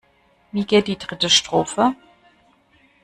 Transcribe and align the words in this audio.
Wie 0.51 0.65
geht 0.65 0.87
die 0.87 0.97
dritte 0.97 1.29
Strophe? 1.29 1.93